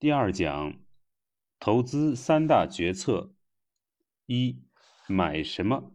[0.00, 0.78] 第二讲，
[1.58, 3.34] 投资三大决策：
[4.26, 4.62] 一、
[5.08, 5.92] 买什么？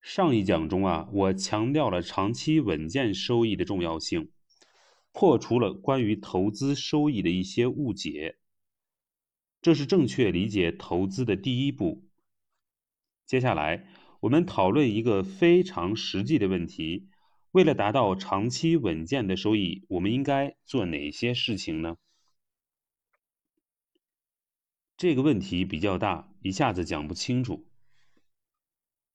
[0.00, 4.30] 上一讲中啊，我强调了长期稳健收益的重要性，
[5.10, 8.38] 破除了关于投资收益的一些误解，
[9.60, 12.06] 这是正确理解投资的第一步。
[13.26, 13.88] 接下来，
[14.20, 17.08] 我们讨论一个非常实际的问题。
[17.52, 21.96] 为了达到长期稳健的收益，我们应该做哪些事情呢？
[24.96, 27.68] 这个问题比较大，一下子讲不清楚。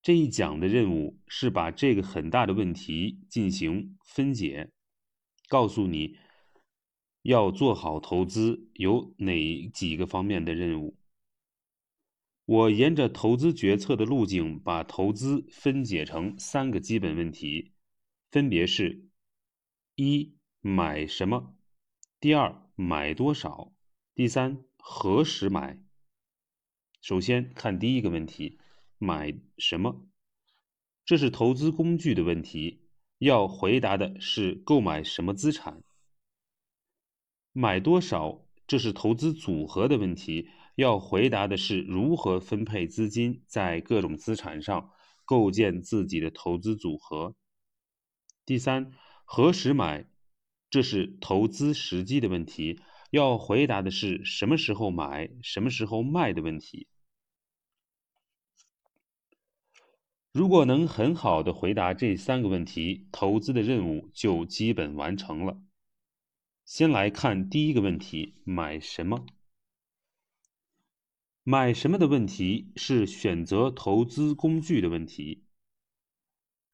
[0.00, 4.72] 这一讲的任务是把这个很大的问题进行分解，
[5.48, 6.16] 告诉你
[7.20, 10.96] 要做好投资有哪几个方面的任务。
[12.46, 17.71] 我沿着投资决策的路径，把投资分解成三个基本问题。
[18.32, 19.10] 分别是：
[19.94, 21.54] 一、买什么；
[22.18, 23.74] 第二，买多少；
[24.14, 25.78] 第三，何时买。
[27.02, 28.58] 首先看第一个问题，
[28.96, 30.08] 买什么？
[31.04, 35.84] 这是投资工具的问题，要回答的是购买什么资产。
[37.52, 38.48] 买多少？
[38.66, 44.90] 这是投资组合的问题，要回答的是如何分配资金在各种资产上，
[45.26, 47.36] 构建自己的投资组合。
[48.44, 48.92] 第三，
[49.24, 50.04] 何时买？
[50.68, 56.88] 这是投资时机的问题，要回答的是什么时候买、什么时候卖的问题。
[60.32, 65.60] 如果能很好的回答这三个问题，投资的任务就基本完成了。
[66.64, 69.26] 先来看第一个问题：买什么？
[71.44, 75.44] 买什么的问题是选择投资工具的问题。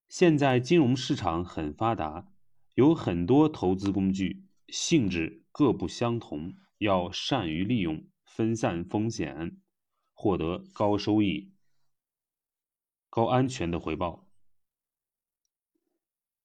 [0.08, 2.32] 现在金融市场很发达，
[2.74, 9.60] 有很多投资工具，性质各不相同，要善于利用，分散风险，
[10.14, 11.52] 获得高收益、
[13.10, 14.26] 高安全的回报。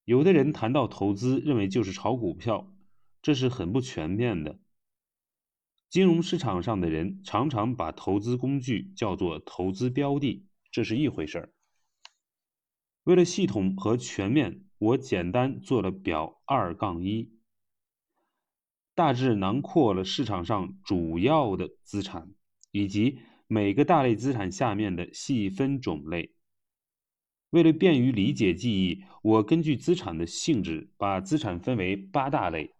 [0.04, 2.70] 有的人谈到投资，认为就是炒股票，
[3.22, 4.58] 这是很不全面的。
[5.88, 11.53] 金融市场上的人常常把投资工具叫做投资标的，这是一回事儿。
[13.04, 17.32] 为了系统和全面，我简单做了表二杠一，
[18.94, 22.32] 大致囊括了市场上主要的资产
[22.70, 26.34] 以及每个大类资产下面的细分种类。
[27.50, 32.74] 为了便于理解记忆，我根据资产的性质，把资产分为八大类，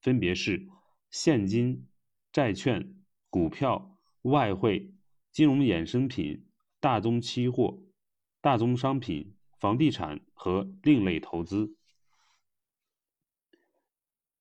[0.00, 0.68] 分别是
[1.10, 1.88] 现金、
[2.32, 2.94] 债券、
[3.28, 4.94] 股票、外汇、
[5.32, 6.46] 金融衍生品、
[6.78, 7.82] 大宗期货、
[8.40, 9.33] 大宗商品。
[9.64, 11.74] 房地产和另类投资。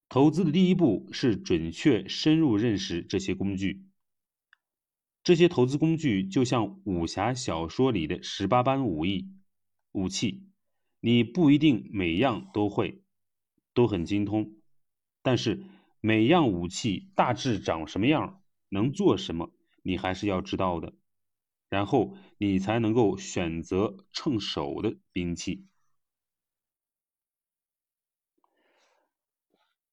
[0.10, 3.86] 投资的第一步是准确深入认识这些工具。
[5.24, 9.30] 这些投资工具就像武侠小说里的十八般武艺
[9.94, 10.44] 武器，
[11.00, 13.02] 你不一定每样都会，
[13.74, 14.58] 都很精通，
[15.22, 15.64] 但是
[16.02, 20.94] 每样武器大致长什么样，能做什么，你还是要知道的。
[21.74, 25.66] 然后你才能够选择趁手的兵器。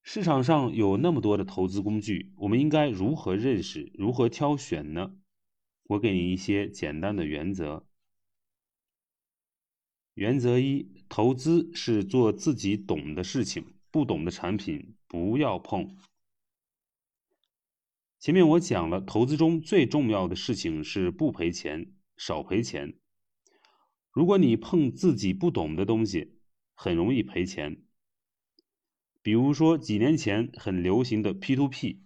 [0.02, 5.16] 市场上有那么多的投资工具，我们应该如何认识、如何挑选呢？
[5.84, 7.86] 我给你一些简单的原则。
[10.12, 15.96] 原则一：投资是做自己懂的事情，不懂的产品不要碰。
[18.20, 22.98] 前面我讲了，投资中最重要的事情是不赔钱，少赔钱。
[24.12, 26.38] 如果你碰自己不懂的东西，
[26.74, 27.82] 很容易赔钱。
[29.22, 32.02] 比如说几年前很流行的 P to P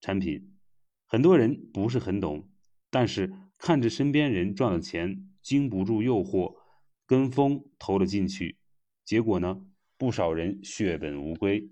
[0.00, 0.56] 产品，
[1.04, 2.48] 很多人不是很懂，
[2.88, 6.56] 但是看着身边人赚了钱，经不住诱惑，
[7.04, 8.56] 跟风投了进去，
[9.04, 9.66] 结果呢，
[9.98, 11.68] 不少人血本无归。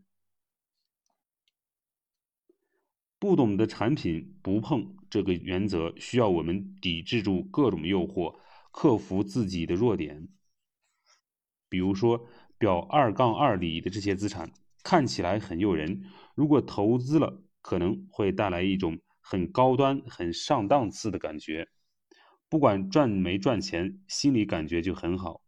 [3.23, 8.37] 不懂的产品不碰，这个原则需要我们抵制住各种诱惑，
[8.73, 10.27] 克服自己的弱点。
[11.69, 12.27] 比如说
[12.59, 14.51] 表二杠二里的这些资产
[14.83, 16.03] 看起来很诱人，
[16.35, 21.69] 如果投资了，可能会带来一种很高端、很上档次的感觉。
[22.49, 25.43] 不管赚没赚钱，心里感觉就很好。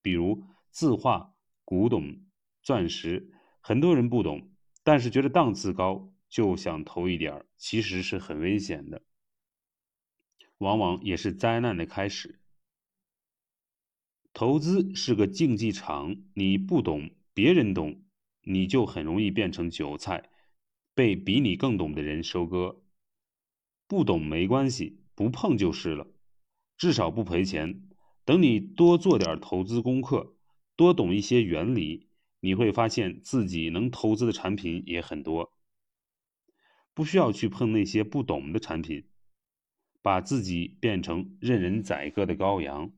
[0.00, 1.34] 比如字画、
[1.64, 2.20] 古董、
[2.62, 4.52] 钻石，很多人不懂，
[4.84, 6.14] 但是觉得档次高。
[6.28, 9.02] 就想投一点，其实是很危险的，
[10.58, 12.40] 往往也是灾难的开始。
[14.32, 18.04] 投资是个竞技场，你不懂，别人懂，
[18.42, 20.30] 你就很容易变成韭菜，
[20.94, 22.82] 被比你更懂的人收割。
[23.86, 26.06] 不懂没关系，不碰就是了，
[26.76, 27.88] 至少不赔钱。
[28.24, 30.36] 等你多做点投资功课，
[30.76, 32.08] 多懂一些原理，
[32.40, 35.52] 你会发现自己能投资的产品也很多。
[36.98, 39.04] 不需要去碰那些不懂的产品，
[40.02, 42.92] 把自己变成任人宰割的羔羊。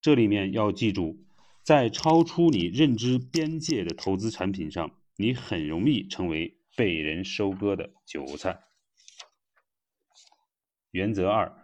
[0.00, 1.26] 这里面要记住，
[1.64, 8.60] 在超出你认知边界的投资产品上，你很容易成为被人收割的韭菜。
[10.92, 11.60] 原则二。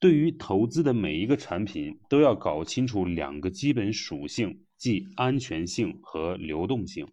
[0.00, 7.06] 对于投资的每一个产品，都要搞清楚两个基本属性，即安全性和流动性。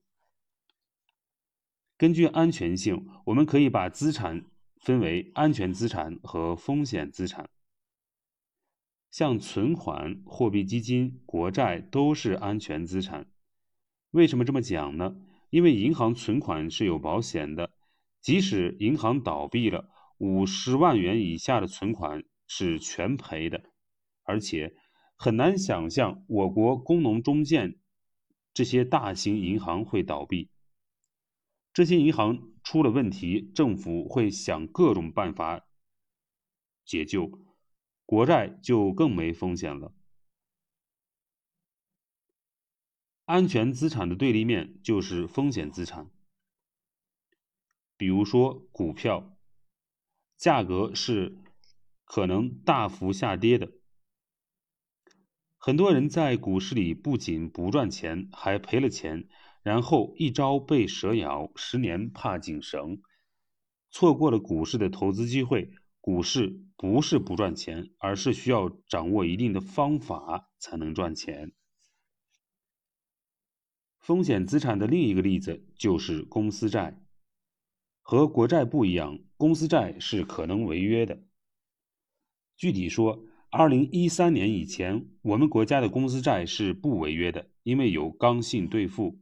[1.99, 4.45] 根据安全性，我们可以把资产
[4.77, 7.49] 分为安全资产和风险资产。
[9.11, 13.27] 像存款、货币基金、国债都是安全资产。
[14.11, 15.17] 为什么这么讲呢？
[15.49, 17.71] 因为银行存款是有保险的，
[18.21, 22.23] 即使银行倒闭了，五十万元以下的存款。
[22.51, 23.61] 是全赔的，
[24.23, 24.73] 而且
[25.15, 27.77] 很难想象我国工农中建
[28.55, 30.49] 这些大型银行会倒闭。
[31.79, 35.65] 这些银行出了问题，政府会想各种办法
[36.83, 37.39] 解救。
[38.05, 39.93] 国债就更没风险了。
[43.23, 46.11] 安全资产的对立面就是风险资产，
[47.95, 49.37] 比如说股票，
[50.35, 51.37] 价格是。
[52.03, 53.71] 可能大幅下跌的，
[55.57, 59.29] 很多人在股市里不仅不赚钱，还赔了钱，
[59.61, 63.01] 然后一朝被蛇咬，十年怕井绳，
[63.91, 65.71] 错过了股市的投资机会。
[66.01, 71.51] 股市不是不赚钱，而是需要掌握一定的方法才能赚钱。
[73.99, 77.03] 风险资产的另一个例子就是公司债，
[78.01, 81.21] 和国债不一样，公司债是可能违约的。
[82.55, 89.19] 具体说，二零一三年以前，我们国家的公司债是不违约的，因为有刚性兑付。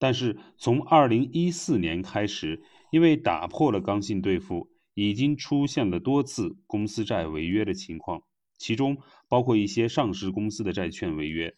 [0.00, 8.22] 但是从二零一四年开始，因为打破了刚性兑付，已经出现了多次公司债违约的情况，
[8.56, 8.96] 其中
[9.28, 11.54] 包括一些上市公司的债券违约，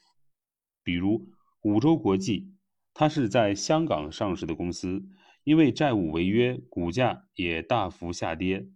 [0.82, 1.28] 比如
[1.60, 2.52] 五洲国际，
[2.92, 5.04] 它是在香港上市的公司，
[5.44, 8.68] 因为债务违约，股价也大幅下跌。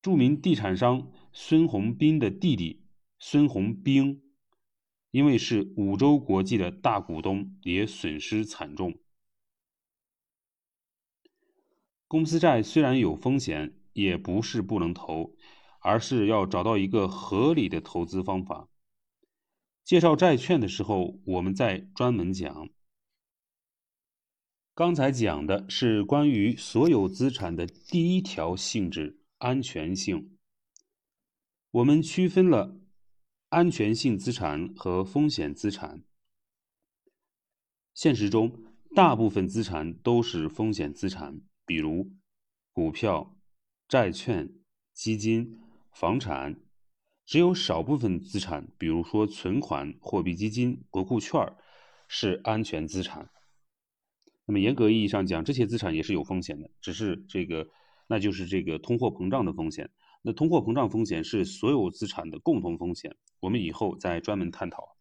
[0.00, 2.86] 著名地产商孙宏斌的弟弟
[3.18, 4.22] 孙宏兵，
[5.10, 8.98] 因为是五洲国际的大股东，也损失惨重。
[12.06, 15.36] 公司债虽然有风险，也不是不能投，
[15.80, 18.68] 而是要找到一个合理的投资方法。
[19.84, 22.68] 介绍债券的时候，我们再专门讲。
[24.74, 29.18] 刚才讲的是关于所有资产的第一条性质。
[29.40, 30.36] 安全性，
[31.70, 32.78] 我们区分了
[33.50, 36.04] 安全性资产和风险资产。
[37.92, 38.52] 现实中，
[38.94, 42.12] 大部分资产都是风险资产，比如
[42.72, 43.36] 股票、
[43.88, 44.54] 债券、
[44.94, 45.58] 基金、
[45.92, 46.60] 房产。
[47.26, 51.52] 只有少部分资产，比如说存款、货币基金、国库券，
[52.06, 53.30] 是安全资产。
[54.46, 57.68] 那么严格意义上讲，这些资产也是有风险的，只是这个。
[58.06, 59.90] 那就是这个通货膨胀的风险。
[60.22, 64.96] 那通货膨胀风险是所有资产的共同风险，我们以后再专门探讨。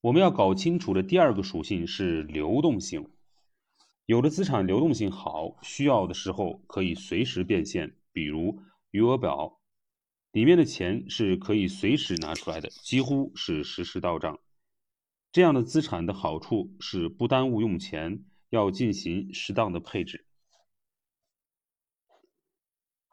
[0.00, 3.08] 我们要搞清楚的第二个属性是流动性。
[4.06, 9.60] 有的资产流动性好，需要的时候可以随时变现，比如余额宝，
[10.32, 14.40] 里面的钱是可以随时拿出来的，几乎是实时到账。
[15.30, 20.26] 这样的资产的好处是不耽误用钱，要进行适当的配置。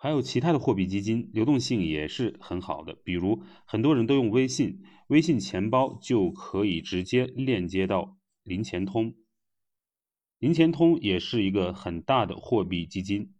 [0.01, 2.95] 还有其他的货币基金，流动性也是很好的。
[3.03, 9.13] 比如很多人都用微信，微信钱包就可以直接链接到零钱通。
[10.37, 13.33] 零钱通也是一个很大的货币基金，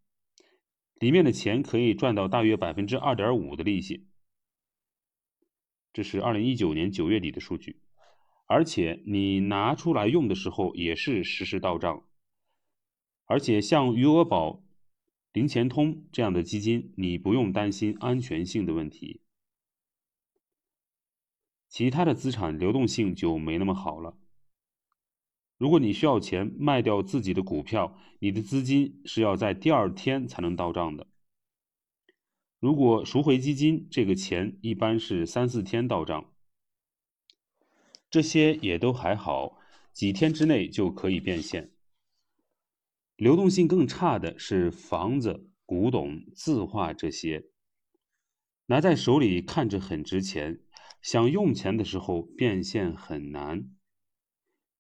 [0.96, 4.10] 里面的钱可以赚到大约百分之二点五的利息。
[5.94, 7.82] 这是二零一九年九月底的数据，
[8.48, 12.06] 而且你拿出来用的时候也是实时到账。
[13.24, 14.62] 而且像余额宝。
[15.32, 19.22] 零钱通这样的基金，你不用担心安全性的问题。
[21.68, 24.18] 其他的资产流动性就没那么好了。
[25.58, 31.06] 如果你需要钱卖掉自己的股票，你的资金是要在第二天才能到账的。
[32.60, 36.34] 如果赎回基金，这个钱一般是三四天到账。
[38.10, 39.60] 这些也都还好，
[39.94, 41.72] 几天之内就可以变现。
[43.20, 47.50] 流动性更差的是房子、古董、字画这些，
[48.68, 50.62] 拿在手里看着很值钱，
[51.02, 53.70] 想用钱的时候变现很难。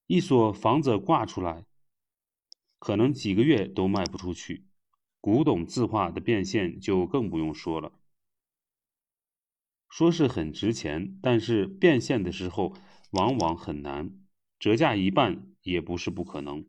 [0.07, 1.65] 一所房子挂出来，
[2.79, 4.65] 可能几个月都卖不出去。
[5.19, 7.91] 古董字画的变现就更不用说了。
[9.89, 12.73] 说是很值钱，但是变现的时候
[13.11, 14.17] 往往很难，
[14.57, 16.65] 折价一半也不是不可能。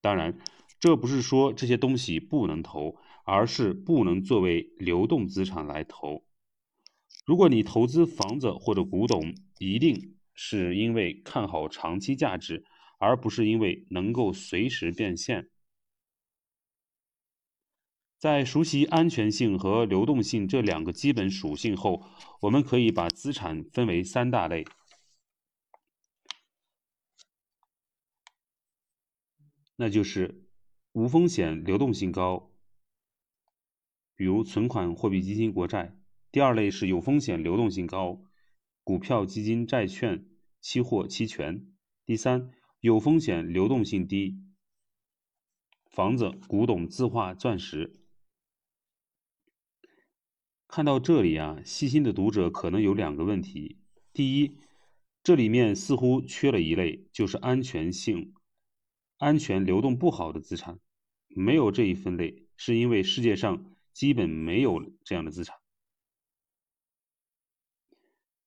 [0.00, 0.38] 当然，
[0.78, 6.24] 这不是说这些东西不能投，而是不能作为流动资产来投。
[7.24, 10.14] 如果你投资房子或者古董，一定。
[10.40, 12.64] 是因为看好长期价值，
[13.00, 15.50] 而不是因为能够随时变现。
[18.20, 22.04] 在熟悉安全性和流动性这两个基本属性后，
[22.42, 24.64] 我们可以把资产分为三大类，
[29.74, 30.47] 那就是
[30.92, 32.50] 无风险、流动性高，
[34.16, 35.96] 比如存款、货币基金、国债；
[36.32, 38.22] 第二类是有风险、流动性高。
[38.82, 40.26] 股票、基金、债券、
[40.62, 41.66] 期货、期权。
[42.06, 44.42] 第三，有风险、流动性低。
[45.90, 48.00] 房子、古董、字画、钻石。
[50.66, 53.78] 看到这里啊，细心的读者可能有两个问题：
[54.14, 54.56] 第一，
[55.22, 58.32] 这里面似乎缺了一类，就是安全性、
[59.18, 60.80] 安全、流动不好的资产，
[61.28, 65.56] 没有这一分类，是因为世界上基本没有这样的资产。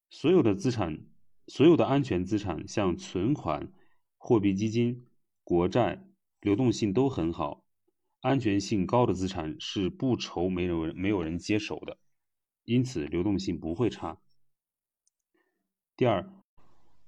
[0.09, 1.05] 所有的资产，
[1.47, 3.71] 所有的安全资产，像存款、
[4.17, 5.07] 货币基金、
[5.43, 6.03] 国债，
[6.39, 7.65] 流动性都很好。
[8.21, 11.97] 安全性高的资产是不愁没人没有人接手的，
[12.65, 14.19] 因此流动性不会差。
[15.97, 16.31] 第二，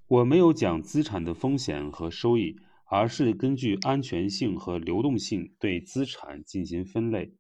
[0.08, 7.36] 我没有讲资产的风险和收益，而是根据安全性和流动性对资产进行分类。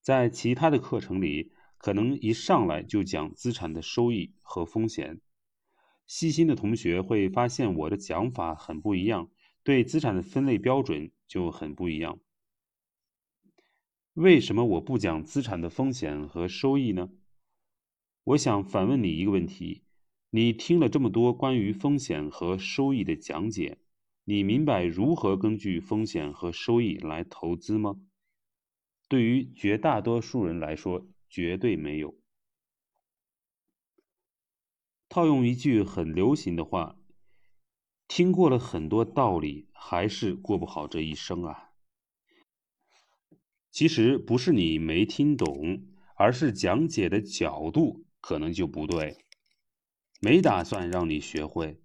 [0.00, 1.52] 在其他的课程里。
[1.80, 5.20] 可能一上来就讲资产的收益和风险，
[6.08, 9.30] 细心的同学会发现我的讲法很不一样，
[9.62, 12.18] 对资产的分类标准就很不一样。
[14.14, 17.10] 为什么我不讲资产的风险和收益呢？
[18.24, 19.84] 我想反问你一个问题：
[20.30, 23.78] 你听了这么多关于风险和收益的讲解，
[24.30, 27.98] 你明白如何根据风险和收益来投资吗？
[29.08, 32.14] 对于绝大多数人来说，绝对没有。
[35.08, 36.98] 套用一句很流行的话，
[38.06, 41.70] 听过了很多道理，还是过不好这一生啊。
[43.70, 49.24] 其实不是你没听懂，而是讲解的角度可能就不对，
[50.20, 51.80] 没打算让你学会。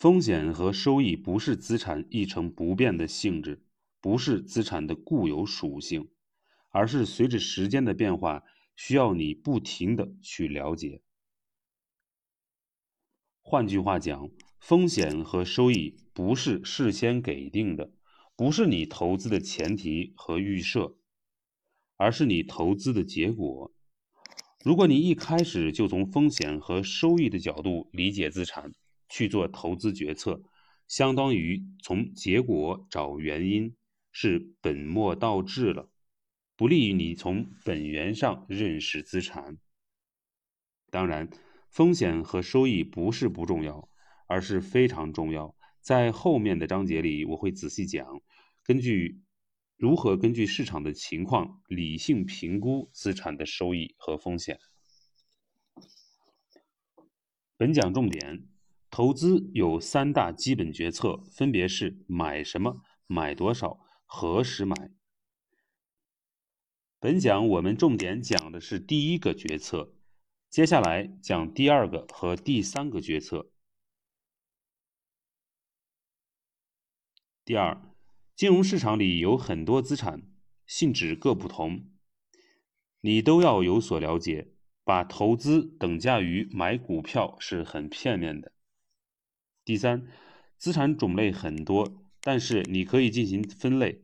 [0.00, 3.62] 风险和收益不是资产一成不变的性质，
[4.00, 6.08] 不是资产的固有属性。
[6.70, 8.42] 而是随着时间的变化，
[8.74, 11.02] 需要你不停的去了解。
[13.42, 17.92] 换句话讲，风险和收益不是事先给定的，
[18.34, 20.96] 不是你投资的前提和预设，
[21.98, 23.70] 而是你投资的结果。
[24.64, 28.72] 如果你一开始就从风险和收益的角度理解资产，
[29.10, 30.42] 去做投资决策，
[30.88, 33.76] 相当于从结果找原因，
[34.12, 35.90] 是本末倒置了。
[36.56, 39.58] 不利于你从本源上认识资产。
[40.90, 41.28] 当然，
[41.70, 43.88] 风险和收益不是不重要，
[44.26, 45.56] 而是非常重要。
[45.80, 48.20] 在后面的章节里，我会仔细讲，
[48.62, 49.22] 根据
[49.76, 54.58] 如何根据市场的情况理性评估资产的收益和风险。
[57.56, 58.46] 本讲重点：
[58.90, 64.90] 投资有三大基本决策，分别是买什么、买多少、何时买。
[66.98, 69.94] 本讲我们重点讲的是第一个决策，
[70.50, 73.52] 接下来讲第二个和第三个决策。
[77.44, 77.80] 第二，
[78.34, 80.22] 金融市场里有很多资产，
[80.66, 81.90] 性质各不同，
[83.00, 84.52] 你都要有所了解。
[84.82, 88.52] 把投资等价于买股票是很片面的。
[89.64, 90.06] 第三，
[90.56, 94.02] 资产种类很多，但是你可以进行分类。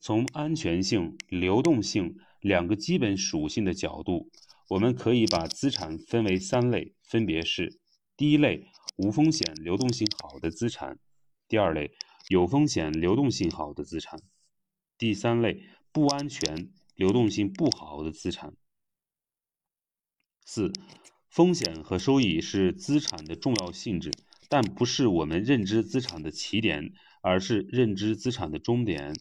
[0.00, 4.30] 从安全性、流动性两个基本属性的角度，
[4.68, 7.78] 我们可以把资产分为三类，分别是：
[8.16, 8.66] 第一类
[8.96, 10.94] 无风险、流动性好的资产；
[11.48, 11.92] 第二类
[12.28, 14.18] 有风险、流动性好的资产；
[14.96, 18.54] 第三类不安全、流动性不好的资产。
[20.44, 20.72] 四、
[21.28, 24.10] 风险和收益是资产的重要性质，
[24.50, 26.92] 但不是我们认知资产的起点，
[27.22, 29.14] 而是认知资产的终点。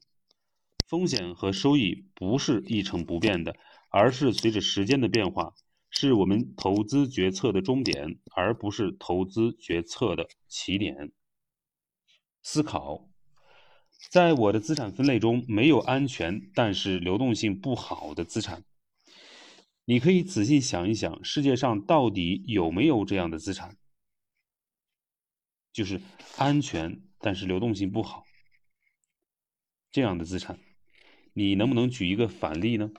[0.87, 3.55] 风险和收益不是一成不变的，
[3.91, 5.53] 而是随着时间的变化，
[5.91, 11.11] 是我们投资决策的终点，而不是投资决策的起点。
[12.41, 13.07] 思考，
[14.09, 18.63] 在我的资产分类中没有安全但是流动性不好的资产。
[19.85, 23.77] 你可以仔细想一想，世界上到底有没有这样的资产？
[25.71, 26.01] 就是
[26.37, 28.25] 安全，但是流动性不好
[29.91, 30.59] 这样的资产，
[31.33, 32.91] 你能不能举一个反例呢？